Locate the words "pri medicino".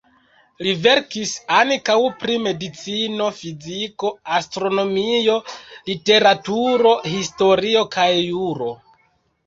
2.23-3.29